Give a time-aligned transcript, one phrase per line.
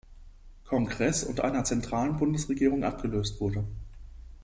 [0.65, 3.63] Kongress und einer zentralen Bundesregierung abgelöst wurde.